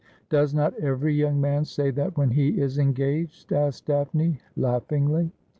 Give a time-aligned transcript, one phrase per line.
[0.31, 5.31] 'Does not every young man say that when he is engaged?' asked Daphne laughingly.